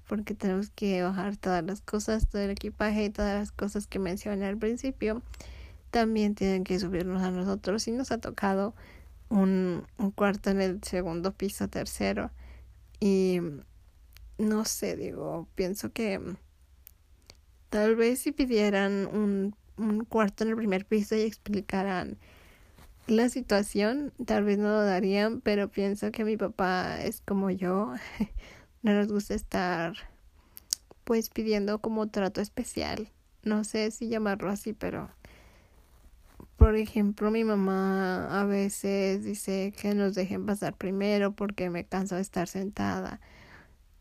porque 0.07 0.33
tenemos 0.33 0.69
que 0.69 1.01
bajar 1.01 1.38
todas 1.38 1.63
las 1.63 1.81
cosas, 1.81 2.27
todo 2.27 2.41
el 2.41 2.51
equipaje 2.51 3.05
y 3.05 3.10
todas 3.10 3.39
las 3.39 3.51
cosas 3.51 3.88
que 3.88 4.00
mencioné 4.00 4.45
al 4.45 4.57
principio. 4.57 5.22
También 5.91 6.36
tienen 6.36 6.63
que 6.63 6.79
subirnos 6.79 7.22
a 7.22 7.31
nosotros 7.31 7.88
y 7.88 7.91
nos 7.91 8.12
ha 8.12 8.17
tocado 8.17 8.74
un, 9.29 9.86
un 9.98 10.12
cuarto 10.12 10.50
en 10.50 10.62
el 10.62 10.83
segundo 10.83 11.31
piso, 11.33 11.67
tercero. 11.67 12.31
Y 13.00 13.39
no 14.38 14.65
sé, 14.65 14.95
digo, 14.95 15.48
pienso 15.55 15.91
que 15.91 16.19
tal 17.69 17.95
vez 17.95 18.19
si 18.19 18.31
pidieran 18.31 19.07
un 19.07 19.55
un 19.77 20.05
cuarto 20.05 20.43
en 20.43 20.51
el 20.51 20.55
primer 20.55 20.86
piso 20.86 21.15
y 21.15 21.22
explicaran 21.22 22.17
la 23.07 23.29
situación, 23.29 24.13
tal 24.25 24.43
vez 24.45 24.57
no 24.57 24.69
lo 24.69 24.83
darían, 24.83 25.41
pero 25.41 25.67
pienso 25.69 26.12
que 26.12 26.24
mi 26.24 26.38
papá 26.38 27.01
es 27.01 27.22
como 27.22 27.50
yo, 27.50 27.93
no 28.84 28.94
nos 28.94 29.08
gusta 29.08 29.34
estar 29.34 29.96
pues 31.04 31.30
pidiendo 31.30 31.80
como 31.80 32.08
trato 32.10 32.40
especial, 32.40 33.10
no 33.44 33.63
sé 33.63 33.92
si 33.92 34.08
llamarlo 34.08 34.50
así, 34.50 34.74
pero 34.74 35.10
por 36.58 36.75
ejemplo 36.75 37.32
mi 37.32 37.44
mamá 37.44 38.40
a 38.40 38.46
veces 38.46 39.24
dice 39.24 39.74
que 39.75 39.96
nos 39.96 40.13
dejen 40.16 40.46
pasar 40.46 40.75
primero 40.75 41.34
porque 41.34 41.70
me 41.70 41.86
canso 41.86 42.16
de 42.16 42.22
estar 42.22 42.48
sentada 42.48 43.20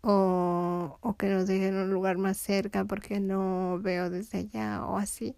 o, 0.02 0.98
o 1.00 1.16
que 1.16 1.28
nos 1.28 1.46
dejen 1.46 1.76
un 1.76 1.90
lugar 1.90 2.18
más 2.18 2.36
cerca 2.36 2.84
porque 2.84 3.20
no 3.20 3.78
veo 3.80 4.10
desde 4.10 4.38
allá 4.38 4.84
o 4.84 4.98
así 4.98 5.34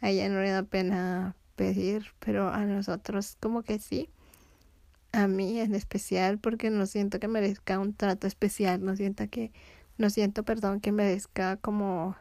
a 0.00 0.10
ella 0.10 0.28
no 0.28 0.40
le 0.40 0.50
da 0.50 0.62
pena 0.62 1.34
pedir, 1.56 2.06
pero 2.20 2.48
a 2.50 2.64
nosotros 2.64 3.36
como 3.40 3.62
que 3.62 3.78
sí. 3.78 4.08
A 5.18 5.26
mí 5.26 5.58
en 5.58 5.74
especial 5.74 6.38
porque 6.38 6.70
no 6.70 6.86
siento 6.86 7.18
que 7.18 7.26
merezca 7.26 7.80
un 7.80 7.92
trato 7.92 8.28
especial, 8.28 8.84
no 8.84 8.94
siento 8.94 9.28
que 9.28 9.50
no 9.96 10.10
siento, 10.10 10.44
perdón, 10.44 10.78
que 10.78 10.92
merezca 10.92 11.56
como 11.56 12.14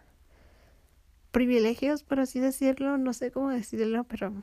privilegios, 1.31 2.01
por 2.01 2.19
así 2.19 2.39
decirlo, 2.39 2.97
no 2.97 3.13
sé 3.13 3.29
cómo 3.29 3.51
decirlo, 3.51 4.03
pero 4.05 4.33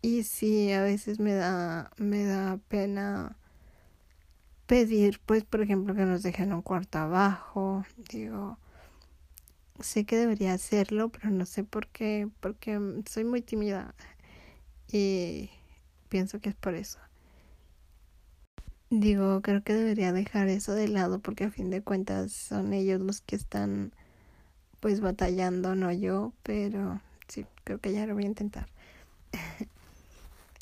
y 0.00 0.22
sí, 0.22 0.72
a 0.72 0.80
veces 0.82 1.20
me 1.20 1.34
da 1.34 1.90
me 1.98 2.24
da 2.24 2.58
pena 2.68 3.36
pedir, 4.66 5.20
pues 5.26 5.44
por 5.44 5.60
ejemplo 5.60 5.94
que 5.94 6.06
nos 6.06 6.22
dejen 6.22 6.54
un 6.54 6.62
cuarto 6.62 6.96
abajo, 7.00 7.84
digo, 8.10 8.56
sé 9.80 10.06
que 10.06 10.16
debería 10.16 10.54
hacerlo, 10.54 11.10
pero 11.10 11.28
no 11.28 11.44
sé 11.44 11.64
por 11.64 11.88
qué, 11.88 12.30
porque 12.40 12.80
soy 13.06 13.24
muy 13.24 13.42
tímida 13.42 13.94
y 14.90 15.50
pienso 16.12 16.40
que 16.40 16.50
es 16.50 16.54
por 16.54 16.74
eso. 16.74 16.98
Digo, 18.90 19.40
creo 19.40 19.64
que 19.64 19.72
debería 19.72 20.12
dejar 20.12 20.48
eso 20.48 20.74
de 20.74 20.86
lado 20.86 21.20
porque 21.20 21.44
a 21.44 21.50
fin 21.50 21.70
de 21.70 21.82
cuentas 21.82 22.32
son 22.32 22.74
ellos 22.74 23.00
los 23.00 23.22
que 23.22 23.34
están 23.34 23.92
pues 24.80 25.00
batallando, 25.00 25.74
no 25.74 25.90
yo, 25.90 26.34
pero 26.42 27.00
sí, 27.28 27.46
creo 27.64 27.78
que 27.78 27.94
ya 27.94 28.06
lo 28.06 28.12
voy 28.12 28.24
a 28.24 28.26
intentar. 28.26 28.66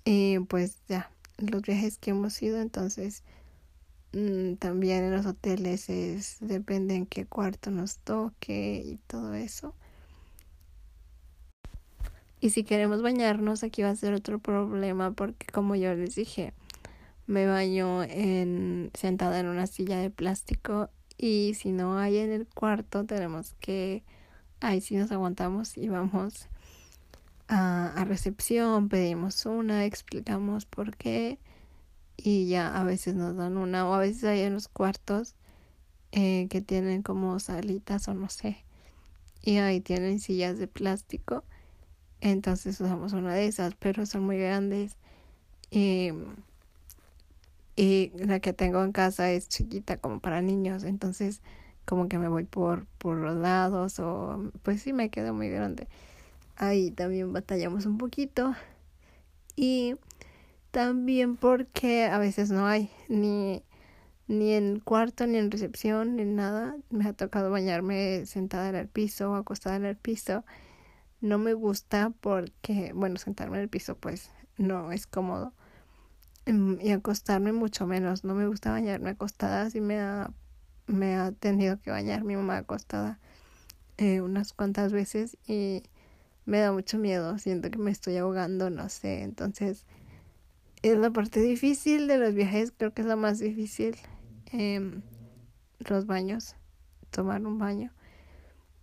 y 0.04 0.38
pues 0.38 0.76
ya, 0.88 1.11
los 1.38 1.62
viajes 1.62 1.99
que 1.99 2.11
hemos 2.12 2.40
ido, 2.40 2.61
entonces 2.61 3.25
Mm, 4.12 4.57
también 4.57 5.04
en 5.04 5.12
los 5.12 5.25
hoteles 5.26 5.88
es 5.88 6.38
depende 6.40 6.97
en 6.97 7.07
qué 7.07 7.26
cuarto 7.26 7.71
nos 7.71 7.99
toque 7.99 8.83
y 8.85 8.97
todo 9.07 9.35
eso. 9.35 9.75
Y 12.41 12.51
si 12.51 12.65
queremos 12.65 13.03
bañarnos, 13.03 13.63
aquí 13.63 13.83
va 13.83 13.91
a 13.91 13.97
ser 13.97 14.15
otro 14.15 14.39
problema 14.39 15.13
porque 15.13 15.47
como 15.53 15.77
yo 15.77 15.95
les 15.95 16.15
dije, 16.15 16.55
me 17.27 17.47
baño 17.47 18.03
en 18.03 18.91
sentada 18.95 19.39
en 19.39 19.47
una 19.47 19.67
silla 19.67 19.99
de 19.99 20.11
plástico 20.11 20.91
y 21.19 21.55
si 21.55 21.71
no 21.71 21.99
hay 21.99 22.19
en 22.19 22.33
el 22.33 22.47
cuarto 22.47 23.05
tenemos 23.05 23.55
que 23.61 24.03
ahí 24.61 24.81
sí 24.81 24.97
nos 24.97 25.13
aguantamos 25.13 25.77
y 25.77 25.89
vamos 25.89 26.49
a, 27.49 27.93
a 27.93 28.05
recepción, 28.05 28.89
pedimos 28.89 29.45
una, 29.47 29.85
explicamos 29.85 30.65
por 30.65 30.97
qué 30.97 31.39
y 32.17 32.49
ya 32.49 32.75
a 32.75 32.85
veces 32.85 33.15
nos 33.15 33.37
dan 33.37 33.57
una 33.57 33.89
o 33.89 33.95
a 33.95 33.99
veces 33.99 34.25
hay 34.25 34.41
en 34.41 34.55
los 34.55 34.69
cuartos 34.69 35.35
eh, 36.13 36.49
que 36.51 36.61
tienen 36.61 37.03
como 37.03 37.39
salitas 37.39 38.09
o 38.09 38.15
no 38.15 38.29
sé 38.29 38.65
y 39.43 39.57
ahí 39.59 39.81
tienen 39.81 40.21
sillas 40.21 40.59
de 40.59 40.67
plástico 40.67 41.45
entonces 42.21 42.81
usamos 42.81 43.12
una 43.12 43.35
de 43.35 43.47
esas 43.47 43.75
pero 43.77 44.07
son 44.07 44.25
muy 44.25 44.39
grandes 44.39 44.97
y, 45.71 46.12
la 48.15 48.41
que 48.41 48.53
tengo 48.53 48.85
en 48.85 48.93
casa 48.93 49.31
es 49.31 49.49
chiquita 49.49 49.97
como 49.97 50.21
para 50.21 50.43
niños 50.43 50.85
entonces 50.85 51.41
como 51.87 52.09
que 52.09 52.19
me 52.19 52.29
voy 52.29 52.45
por 52.45 52.87
por 52.99 53.17
los 53.17 53.37
lados 53.37 53.99
o 54.00 54.50
pues 54.62 54.83
sí 54.83 54.93
me 54.93 55.09
quedo 55.09 55.33
muy 55.33 55.49
grande 55.49 55.89
ahí 56.57 56.91
también 56.91 57.33
batallamos 57.33 57.87
un 57.87 57.97
poquito 57.97 58.55
y 59.57 59.97
también 60.71 61.37
porque 61.37 62.05
a 62.07 62.19
veces 62.19 62.50
no 62.50 62.67
hay 62.67 62.91
ni, 63.09 63.62
ni 64.29 64.53
en 64.53 64.81
cuarto, 64.81 65.27
ni 65.27 65.39
en 65.39 65.50
recepción, 65.50 66.17
ni 66.17 66.23
en 66.23 66.37
nada. 66.37 66.77
Me 66.91 67.07
ha 67.09 67.12
tocado 67.12 67.50
bañarme 67.50 68.25
sentada 68.27 68.69
en 68.69 68.77
el 68.77 68.89
piso 68.89 69.33
o 69.33 69.35
acostada 69.35 69.77
en 69.77 69.85
el 69.85 69.97
piso. 69.97 70.45
No 71.21 71.39
me 71.39 71.53
gusta 71.55 72.12
porque, 72.21 72.93
bueno, 72.95 73.17
sentarme 73.17 73.59
en 73.59 73.65
el 73.65 73.69
piso 73.69 73.97
pues 73.97 74.31
no 74.57 74.93
es 74.93 75.07
cómodo. 75.07 75.53
Mm, 76.47 76.81
y 76.81 76.91
acostarme 76.93 77.53
mucho 77.53 77.87
menos. 77.87 78.25
No 78.25 78.35
me 78.35 78.47
gusta 78.47 78.71
bañarme 78.71 79.11
acostada. 79.11 79.62
Así 79.62 79.81
me 79.81 80.00
ha, 80.00 80.31
me 80.87 81.17
ha 81.17 81.33
tenido 81.33 81.79
que 81.81 81.91
bañar 81.91 82.25
mi 82.25 82.37
mamá 82.37 82.59
acostada 82.59 83.19
eh, 83.99 84.21
unas 84.23 84.53
cuantas 84.55 84.93
veces 84.93 85.37
y 85.47 85.83
me 86.47 86.59
da 86.61 86.73
mucho 86.73 86.99
miedo. 86.99 87.39
Siento 87.39 87.71
que 87.71 87.79
me 87.79 87.91
estoy 87.91 88.17
ahogando, 88.17 88.71
no 88.71 88.89
sé. 88.89 89.23
Entonces 89.23 89.87
es 90.83 90.97
la 90.99 91.11
parte 91.11 91.41
difícil 91.41 92.07
de 92.09 92.19
los 92.19 92.35
viajes. 92.35 92.73
Creo 92.77 92.95
que 92.95 93.03
es 93.03 93.09
la 93.09 93.17
más 93.17 93.39
difícil 93.39 93.97
eh, 94.53 95.00
los 95.79 96.07
baños, 96.07 96.57
tomar 97.11 97.45
un 97.47 97.59
baño, 97.59 97.93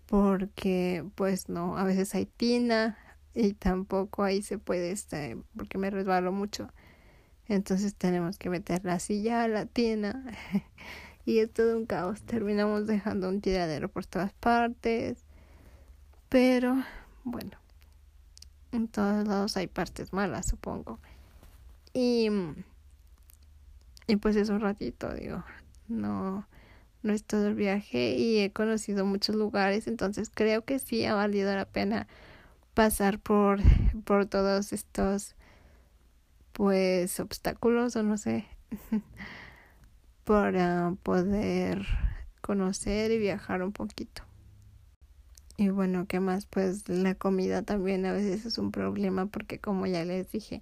porque 0.08 1.06
pues 1.16 1.50
no, 1.50 1.78
a 1.78 1.84
veces 1.84 2.16
hay 2.16 2.26
tina 2.26 2.98
y 3.34 3.54
tampoco 3.54 4.24
ahí 4.24 4.42
se 4.42 4.58
puede, 4.58 4.92
este, 4.92 5.38
porque 5.56 5.78
me 5.78 5.90
resbalo 5.90 6.32
mucho. 6.32 6.70
Entonces 7.48 7.96
tenemos 7.96 8.38
que 8.38 8.50
meter 8.50 8.84
la 8.84 9.00
silla 9.00 9.44
a 9.44 9.48
la 9.48 9.66
tina 9.66 10.26
y 11.26 11.40
es 11.40 11.52
todo 11.54 11.78
un 11.78 11.86
caos. 11.86 12.24
Terminamos 12.24 12.88
dejando 12.88 13.30
un 13.30 13.42
tiradero 13.42 13.90
por 13.90 14.06
todas 14.06 14.34
partes. 14.34 15.24
Pero 16.30 16.76
bueno, 17.24 17.58
en 18.72 18.88
todos 18.88 19.28
lados 19.28 19.56
hay 19.56 19.68
partes 19.68 20.12
malas, 20.14 20.48
supongo. 20.48 21.00
Y 21.94 22.30
y 24.10 24.16
pues 24.16 24.38
es 24.38 24.48
un 24.48 24.62
ratito, 24.62 25.14
digo, 25.14 25.44
no, 25.90 26.48
no 27.04 27.14
es 27.14 27.24
todo 27.24 27.48
el 27.48 27.56
viaje 27.56 28.16
y 28.16 28.40
he 28.40 28.52
conocido 28.52 29.06
muchos 29.06 29.36
lugares, 29.36 29.88
entonces 29.88 30.30
creo 30.34 30.64
que 30.66 30.80
sí 30.80 31.06
ha 31.06 31.14
valido 31.14 31.56
la 31.56 31.66
pena 31.66 32.08
pasar 32.74 33.20
por, 33.20 33.60
por 34.04 34.26
todos 34.26 34.74
estos 34.74 35.36
pues 36.54 37.20
obstáculos 37.20 37.96
o 37.96 38.04
no 38.04 38.18
sé 38.18 38.46
para 40.24 40.96
poder 41.04 41.86
conocer 42.42 43.12
y 43.12 43.20
viajar 43.20 43.64
un 43.64 43.72
poquito. 43.72 44.24
Y 45.58 45.70
bueno, 45.70 46.06
¿qué 46.08 46.20
más? 46.20 46.46
Pues 46.46 46.88
la 46.88 47.16
comida 47.16 47.64
también 47.64 48.06
a 48.06 48.14
veces 48.14 48.46
es 48.46 48.58
un 48.60 48.72
problema 48.72 49.26
porque 49.26 49.60
como 49.60 49.88
ya 49.88 50.06
les 50.06 50.32
dije, 50.32 50.60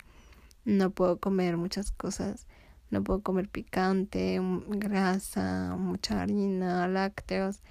no 0.63 0.89
puedo 0.89 1.19
comer 1.19 1.57
muchas 1.57 1.91
cosas 1.91 2.47
no 2.91 3.03
puedo 3.03 3.21
comer 3.21 3.49
picante, 3.49 4.39
grasa, 4.69 5.75
mucha 5.77 6.21
harina, 6.21 6.87
lácteos. 6.87 7.61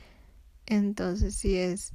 Entonces 0.66 1.34
sí 1.36 1.56
es 1.56 1.94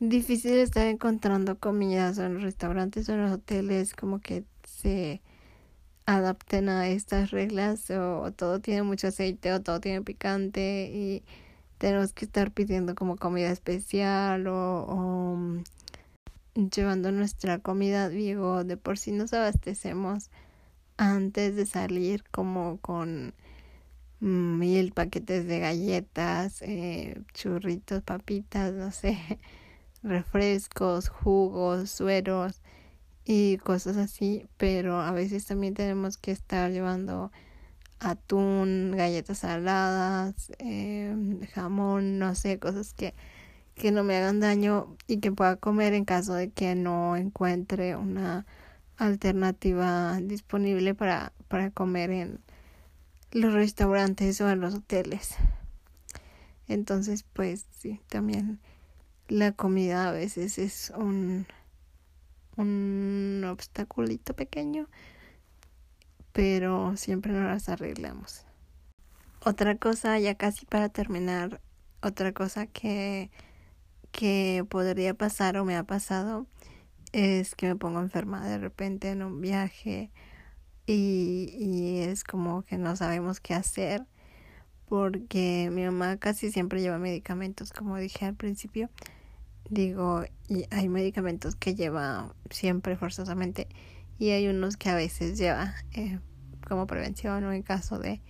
difícil 0.00 0.54
estar 0.54 0.86
encontrando 0.86 1.58
comidas 1.58 2.18
en 2.18 2.34
los 2.34 2.42
restaurantes 2.42 3.08
o 3.08 3.14
en 3.14 3.22
los 3.22 3.32
hoteles 3.32 3.94
como 3.94 4.20
que 4.20 4.44
se 4.64 5.22
adapten 6.06 6.68
a 6.68 6.88
estas 6.88 7.30
reglas 7.30 7.90
o, 7.90 8.32
todo 8.32 8.60
tiene 8.60 8.82
mucho 8.82 9.08
aceite 9.08 9.52
o 9.52 9.62
todo 9.62 9.80
tiene 9.80 10.02
picante 10.02 10.90
y 10.92 11.24
tenemos 11.78 12.12
que 12.12 12.24
estar 12.26 12.52
pidiendo 12.52 12.94
como 12.94 13.16
comida 13.16 13.50
especial 13.50 14.46
o, 14.46 14.84
o 14.84 15.36
mm, 15.36 15.64
llevando 16.54 17.12
nuestra 17.12 17.58
comida, 17.58 18.08
digo, 18.08 18.64
de 18.64 18.76
por 18.76 18.98
sí 18.98 19.12
nos 19.12 19.32
abastecemos 19.32 20.30
antes 20.96 21.56
de 21.56 21.66
salir 21.66 22.24
como 22.30 22.78
con 22.78 23.34
mil 24.20 24.92
paquetes 24.92 25.46
de 25.46 25.58
galletas, 25.60 26.62
eh, 26.62 27.20
churritos, 27.34 28.02
papitas, 28.02 28.72
no 28.72 28.90
sé, 28.90 29.18
refrescos, 30.02 31.08
jugos, 31.08 31.90
sueros 31.90 32.60
y 33.24 33.58
cosas 33.58 33.96
así, 33.96 34.46
pero 34.56 35.00
a 35.00 35.12
veces 35.12 35.46
también 35.46 35.74
tenemos 35.74 36.16
que 36.18 36.30
estar 36.30 36.70
llevando 36.70 37.32
atún, 38.00 38.92
galletas 38.96 39.38
saladas, 39.38 40.52
eh, 40.58 41.14
jamón, 41.52 42.18
no 42.18 42.34
sé, 42.34 42.58
cosas 42.58 42.94
que, 42.94 43.14
que 43.74 43.92
no 43.92 44.04
me 44.04 44.16
hagan 44.16 44.40
daño 44.40 44.96
y 45.06 45.18
que 45.18 45.32
pueda 45.32 45.56
comer 45.56 45.94
en 45.94 46.04
caso 46.04 46.34
de 46.34 46.50
que 46.50 46.74
no 46.74 47.16
encuentre 47.16 47.96
una 47.96 48.46
alternativa 48.96 50.18
disponible 50.20 50.94
para, 50.94 51.32
para 51.48 51.70
comer 51.70 52.10
en 52.10 52.40
los 53.32 53.52
restaurantes 53.52 54.40
o 54.40 54.48
en 54.50 54.60
los 54.60 54.74
hoteles. 54.74 55.36
Entonces, 56.68 57.24
pues 57.32 57.66
sí, 57.78 58.00
también 58.08 58.60
la 59.28 59.52
comida 59.52 60.08
a 60.08 60.12
veces 60.12 60.58
es 60.58 60.92
un, 60.96 61.46
un 62.56 63.44
obstaculito 63.46 64.34
pequeño, 64.34 64.88
pero 66.32 66.96
siempre 66.96 67.32
nos 67.32 67.44
las 67.44 67.68
arreglamos. 67.68 68.44
Otra 69.40 69.76
cosa, 69.76 70.18
ya 70.18 70.36
casi 70.36 70.64
para 70.64 70.88
terminar, 70.88 71.60
otra 72.02 72.32
cosa 72.32 72.66
que, 72.66 73.30
que 74.10 74.64
podría 74.68 75.14
pasar 75.14 75.58
o 75.58 75.64
me 75.64 75.76
ha 75.76 75.84
pasado 75.84 76.46
es 77.14 77.54
que 77.54 77.68
me 77.68 77.76
pongo 77.76 78.00
enferma 78.00 78.46
de 78.46 78.58
repente 78.58 79.10
en 79.10 79.22
un 79.22 79.40
viaje 79.40 80.10
y, 80.86 81.48
y 81.56 81.98
es 82.00 82.24
como 82.24 82.62
que 82.62 82.76
no 82.76 82.96
sabemos 82.96 83.40
qué 83.40 83.54
hacer 83.54 84.04
porque 84.86 85.70
mi 85.72 85.84
mamá 85.84 86.16
casi 86.18 86.50
siempre 86.50 86.80
lleva 86.80 86.98
medicamentos, 86.98 87.72
como 87.72 87.96
dije 87.98 88.26
al 88.26 88.34
principio. 88.34 88.90
Digo, 89.70 90.24
y 90.48 90.66
hay 90.70 90.88
medicamentos 90.88 91.54
que 91.56 91.74
lleva 91.74 92.34
siempre 92.50 92.96
forzosamente 92.96 93.68
y 94.18 94.30
hay 94.30 94.48
unos 94.48 94.76
que 94.76 94.90
a 94.90 94.94
veces 94.94 95.38
lleva 95.38 95.74
eh, 95.92 96.18
como 96.68 96.86
prevención 96.86 97.44
o 97.44 97.52
en 97.52 97.62
caso 97.62 97.98
de 97.98 98.20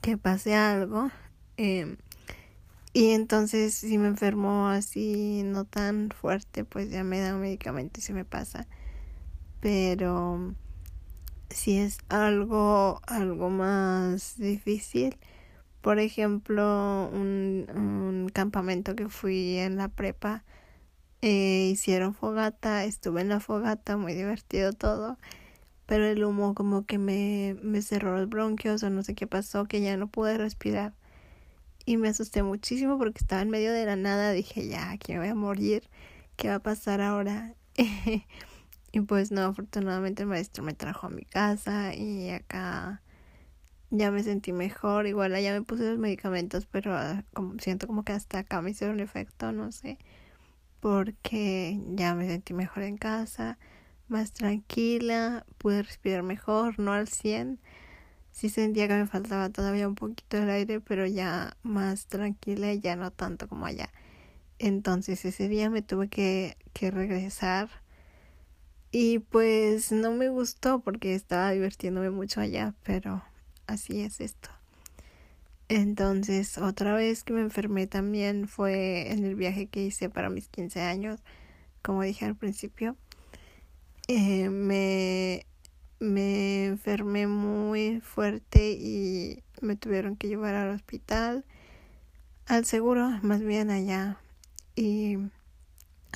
que 0.00 0.16
pase 0.16 0.54
algo. 0.54 1.10
Eh, 1.58 1.96
y 2.92 3.10
entonces 3.10 3.74
si 3.74 3.98
me 3.98 4.08
enfermo 4.08 4.68
así 4.68 5.42
no 5.44 5.64
tan 5.64 6.10
fuerte, 6.10 6.64
pues 6.64 6.90
ya 6.90 7.04
me 7.04 7.20
da 7.20 7.34
un 7.34 7.42
medicamento 7.42 8.00
y 8.00 8.02
se 8.02 8.12
me 8.12 8.24
pasa. 8.24 8.66
Pero 9.60 10.54
si 11.50 11.78
es 11.78 11.98
algo 12.08 13.00
algo 13.06 13.50
más 13.50 14.38
difícil, 14.38 15.18
por 15.80 15.98
ejemplo, 15.98 17.10
un, 17.12 18.30
campamento 18.34 18.94
que 18.96 19.08
fui 19.08 19.56
en 19.58 19.76
la 19.76 19.88
prepa, 19.88 20.44
eh, 21.22 21.70
hicieron 21.72 22.14
fogata, 22.14 22.84
estuve 22.84 23.22
en 23.22 23.28
la 23.30 23.40
fogata, 23.40 23.96
muy 23.96 24.14
divertido 24.14 24.72
todo, 24.72 25.18
pero 25.86 26.06
el 26.06 26.24
humo 26.24 26.54
como 26.54 26.86
que 26.86 26.98
me, 26.98 27.56
me 27.62 27.82
cerró 27.82 28.18
los 28.18 28.28
bronquios 28.28 28.82
o 28.82 28.90
no 28.90 29.02
sé 29.02 29.14
qué 29.14 29.26
pasó, 29.26 29.66
que 29.66 29.80
ya 29.80 29.96
no 29.96 30.08
pude 30.08 30.38
respirar 30.38 30.94
y 31.88 31.96
me 31.96 32.08
asusté 32.08 32.42
muchísimo 32.42 32.98
porque 32.98 33.18
estaba 33.18 33.40
en 33.40 33.48
medio 33.48 33.72
de 33.72 33.86
la 33.86 33.96
nada. 33.96 34.32
Dije, 34.32 34.68
ya, 34.68 34.90
aquí 34.90 35.12
me 35.14 35.20
voy 35.20 35.28
a 35.28 35.34
morir. 35.34 35.88
¿Qué 36.36 36.48
va 36.48 36.56
a 36.56 36.62
pasar 36.62 37.00
ahora? 37.00 37.54
y 38.92 39.00
pues 39.00 39.32
no, 39.32 39.40
afortunadamente 39.40 40.24
el 40.24 40.28
maestro 40.28 40.62
me 40.62 40.74
trajo 40.74 41.06
a 41.06 41.10
mi 41.10 41.24
casa 41.24 41.94
y 41.94 42.28
acá 42.28 43.00
ya 43.88 44.10
me 44.10 44.22
sentí 44.22 44.52
mejor. 44.52 45.06
Igual 45.06 45.34
allá 45.34 45.54
me 45.54 45.62
puse 45.62 45.88
los 45.88 45.98
medicamentos, 45.98 46.66
pero 46.66 46.94
ah, 46.94 47.24
como, 47.32 47.58
siento 47.58 47.86
como 47.86 48.04
que 48.04 48.12
hasta 48.12 48.40
acá 48.40 48.60
me 48.60 48.72
hicieron 48.72 49.00
efecto, 49.00 49.52
no 49.52 49.72
sé. 49.72 49.96
Porque 50.80 51.80
ya 51.94 52.14
me 52.14 52.26
sentí 52.28 52.52
mejor 52.52 52.82
en 52.82 52.98
casa, 52.98 53.58
más 54.08 54.32
tranquila, 54.34 55.46
pude 55.56 55.82
respirar 55.82 56.22
mejor, 56.22 56.78
no 56.78 56.92
al 56.92 57.08
100 57.08 57.60
sí 58.38 58.48
sentía 58.50 58.86
que 58.86 58.94
me 58.94 59.06
faltaba 59.08 59.50
todavía 59.50 59.88
un 59.88 59.96
poquito 59.96 60.38
el 60.38 60.48
aire, 60.48 60.80
pero 60.80 61.04
ya 61.06 61.56
más 61.64 62.06
tranquila 62.06 62.72
y 62.72 62.78
ya 62.78 62.94
no 62.94 63.10
tanto 63.10 63.48
como 63.48 63.66
allá. 63.66 63.90
Entonces 64.60 65.24
ese 65.24 65.48
día 65.48 65.70
me 65.70 65.82
tuve 65.82 66.08
que, 66.08 66.56
que 66.72 66.92
regresar 66.92 67.68
y 68.92 69.18
pues 69.18 69.90
no 69.90 70.12
me 70.12 70.28
gustó 70.28 70.78
porque 70.80 71.16
estaba 71.16 71.50
divirtiéndome 71.50 72.10
mucho 72.10 72.40
allá, 72.40 72.74
pero 72.84 73.24
así 73.66 74.02
es 74.02 74.20
esto. 74.20 74.50
Entonces, 75.68 76.58
otra 76.58 76.94
vez 76.94 77.24
que 77.24 77.32
me 77.32 77.40
enfermé 77.40 77.88
también 77.88 78.46
fue 78.46 79.12
en 79.12 79.24
el 79.24 79.34
viaje 79.34 79.66
que 79.66 79.84
hice 79.84 80.08
para 80.10 80.30
mis 80.30 80.48
15 80.48 80.80
años, 80.80 81.20
como 81.82 82.02
dije 82.02 82.24
al 82.24 82.36
principio. 82.36 82.96
Eh, 84.06 84.48
me 84.48 85.44
me 86.00 86.66
enfermé 86.66 87.26
muy 87.26 88.00
fuerte 88.00 88.72
y 88.72 89.42
me 89.60 89.76
tuvieron 89.76 90.16
que 90.16 90.28
llevar 90.28 90.54
al 90.54 90.74
hospital, 90.74 91.44
al 92.46 92.64
seguro, 92.64 93.08
más 93.22 93.40
bien 93.40 93.70
allá. 93.70 94.18
Y 94.76 95.18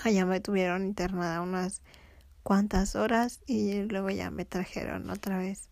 allá 0.05 0.27
me 0.27 0.41
tuvieron 0.41 0.85
internada 0.85 1.41
unas 1.41 1.83
cuantas 2.43 2.97
horas 2.97 3.41
y 3.47 3.83
luego 3.83 4.11
ya 4.11 4.31
me 4.31 4.45
trajeron 4.45 5.11
otra 5.11 5.39
vez 5.39 5.69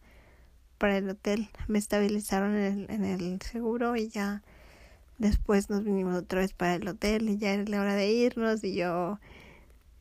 para 0.79 0.97
el 0.97 1.09
hotel. 1.09 1.49
Me 1.69 1.79
estabilizaron 1.79 2.57
en 2.57 3.05
el, 3.05 3.41
seguro 3.43 3.97
y 3.97 4.09
ya 4.09 4.43
después 5.19 5.71
nos 5.71 5.85
vinimos 5.85 6.17
otra 6.17 6.41
vez 6.41 6.53
para 6.53 6.75
el 6.75 6.89
hotel 6.89 7.29
y 7.29 7.39
ya 7.39 7.53
era 7.53 7.65
la 7.65 7.81
hora 7.81 7.95
de 7.95 8.11
irnos 8.11 8.65
y 8.65 8.75
yo 8.75 9.21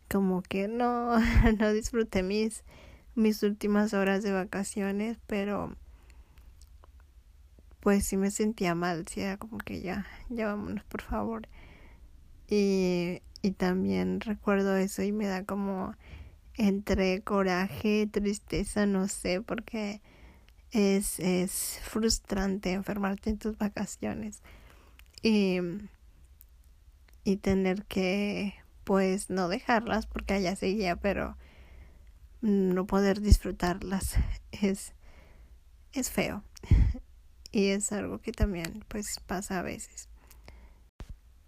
como 0.10 0.42
que 0.42 0.68
no, 0.68 1.20
no 1.60 1.74
disfruté 1.74 2.24
mis, 2.24 2.64
mis 3.20 3.44
últimas 3.44 3.94
horas 3.94 4.24
de 4.24 4.32
vacaciones, 4.32 5.18
pero 5.28 5.76
pues 7.82 8.06
sí 8.06 8.18
me 8.18 8.32
sentía 8.32 8.76
mal, 8.76 9.08
sí 9.08 9.22
era 9.22 9.38
como 9.38 9.58
que 9.58 9.82
ya, 9.82 10.06
ya 10.30 10.48
vámonos 10.48 10.84
por 10.86 11.02
favor. 11.02 11.48
Y, 12.48 13.22
y 13.42 13.52
también 13.52 14.22
recuerdo 14.22 14.76
eso 14.76 15.04
y 15.04 15.12
me 15.12 15.28
da 15.28 15.44
como 15.44 15.94
entre 16.56 17.22
coraje, 17.22 18.08
tristeza, 18.12 18.86
no 18.86 19.08
sé, 19.08 19.42
porque 19.42 20.02
es, 20.72 21.20
es 21.20 21.80
frustrante 21.84 22.72
enfermarte 22.72 23.30
en 23.30 23.38
tus 23.38 23.58
vacaciones 23.58 24.42
y, 25.22 25.60
y 27.24 27.38
tener 27.38 27.86
que 27.86 28.56
pues 28.84 29.30
no 29.30 29.48
dejarlas 29.50 30.08
porque 30.08 30.34
allá 30.34 30.56
seguía, 30.56 30.96
pero 30.96 31.38
no 32.42 32.86
poder 32.86 33.22
disfrutarlas 33.22 34.16
es, 34.52 34.94
es 35.94 36.10
feo 36.10 36.44
y 37.52 37.68
es 37.70 37.92
algo 37.92 38.20
que 38.20 38.32
también 38.32 38.84
pues 38.88 39.20
pasa 39.26 39.60
a 39.60 39.64
veces. 39.64 40.10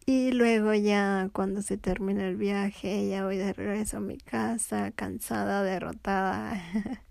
Y 0.05 0.31
luego 0.31 0.73
ya 0.73 1.29
cuando 1.31 1.61
se 1.61 1.77
termina 1.77 2.27
el 2.27 2.35
viaje, 2.35 3.07
ya 3.07 3.23
voy 3.23 3.37
de 3.37 3.53
regreso 3.53 3.97
a 3.97 4.01
mi 4.01 4.17
casa, 4.17 4.91
cansada, 4.91 5.63
derrotada. 5.63 6.61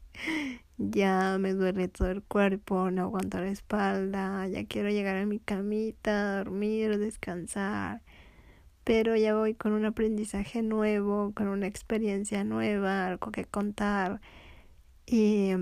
ya 0.78 1.38
me 1.38 1.54
duele 1.54 1.88
todo 1.88 2.10
el 2.10 2.22
cuerpo, 2.22 2.90
no 2.90 3.02
aguanto 3.02 3.38
la 3.38 3.48
espalda, 3.48 4.46
ya 4.48 4.66
quiero 4.66 4.90
llegar 4.90 5.16
a 5.16 5.26
mi 5.26 5.38
camita, 5.38 6.38
dormir, 6.38 6.98
descansar. 6.98 8.02
Pero 8.84 9.16
ya 9.16 9.34
voy 9.34 9.54
con 9.54 9.72
un 9.72 9.84
aprendizaje 9.84 10.62
nuevo, 10.62 11.32
con 11.34 11.48
una 11.48 11.66
experiencia 11.66 12.44
nueva, 12.44 13.06
algo 13.06 13.30
que 13.30 13.44
contar. 13.44 14.20
Y 15.06 15.52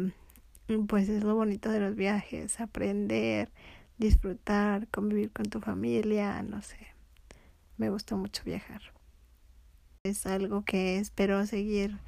pues 0.88 1.08
es 1.08 1.24
lo 1.24 1.34
bonito 1.34 1.70
de 1.70 1.80
los 1.80 1.96
viajes, 1.96 2.60
aprender, 2.60 3.50
disfrutar, 3.98 4.88
convivir 4.88 5.32
con 5.32 5.46
tu 5.46 5.60
familia, 5.60 6.42
no 6.42 6.62
sé 6.62 6.98
me 7.78 7.90
gustó 7.90 8.16
mucho 8.16 8.42
viajar. 8.44 8.82
Es 10.02 10.26
algo 10.26 10.64
que 10.64 10.98
espero 10.98 11.46
seguir 11.46 11.98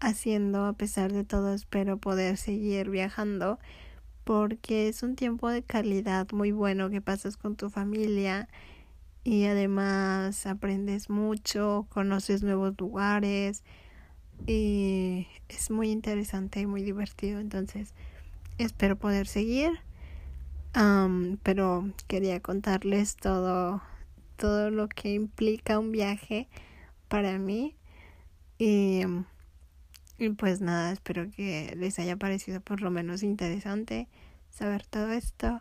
haciendo 0.00 0.66
a 0.66 0.72
pesar 0.74 1.12
de 1.12 1.24
todo, 1.24 1.54
espero 1.54 1.96
poder 1.96 2.36
seguir 2.36 2.90
viajando 2.90 3.58
porque 4.24 4.88
es 4.88 5.02
un 5.02 5.16
tiempo 5.16 5.48
de 5.48 5.62
calidad 5.62 6.28
muy 6.32 6.52
bueno 6.52 6.90
que 6.90 7.00
pasas 7.00 7.36
con 7.36 7.56
tu 7.56 7.70
familia 7.70 8.48
y 9.24 9.44
además 9.44 10.46
aprendes 10.46 11.10
mucho, 11.10 11.86
conoces 11.90 12.42
nuevos 12.42 12.74
lugares 12.78 13.62
y 14.46 15.28
es 15.48 15.70
muy 15.70 15.90
interesante 15.90 16.60
y 16.60 16.66
muy 16.66 16.82
divertido. 16.82 17.40
Entonces, 17.40 17.94
espero 18.58 18.96
poder 18.96 19.26
seguir. 19.26 19.70
pero 21.42 21.90
quería 22.08 22.40
contarles 22.40 23.16
todo 23.16 23.82
todo 24.42 24.70
lo 24.70 24.88
que 24.88 25.14
implica 25.14 25.78
un 25.78 25.92
viaje 25.92 26.48
para 27.06 27.38
mí. 27.38 27.76
Y, 28.58 29.02
y 30.18 30.30
pues 30.30 30.60
nada, 30.60 30.90
espero 30.90 31.30
que 31.30 31.74
les 31.76 32.00
haya 32.00 32.16
parecido 32.16 32.60
por 32.60 32.80
lo 32.80 32.90
menos 32.90 33.22
interesante 33.22 34.08
saber 34.50 34.84
todo 34.84 35.12
esto 35.12 35.60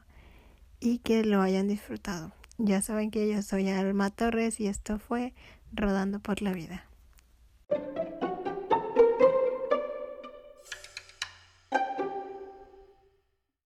y 0.79 0.97
que 0.97 1.23
lo 1.23 1.41
hayan 1.41 1.67
disfrutado. 1.67 2.33
Ya 2.63 2.79
saben 2.83 3.09
que 3.09 3.27
yo 3.27 3.41
soy 3.41 3.69
Alma 3.69 4.11
Torres 4.11 4.59
y 4.59 4.67
esto 4.67 4.99
fue 4.99 5.33
Rodando 5.73 6.19
por 6.19 6.43
la 6.43 6.53
Vida. 6.53 6.85